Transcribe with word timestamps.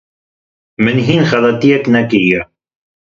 Min 0.83 0.97
hîn 1.07 1.21
xeletiyek 1.29 1.83
nekiriye. 1.93 2.39